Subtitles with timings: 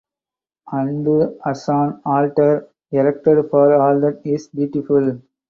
[0.71, 5.21] And as an altar erected for all that is beautiful.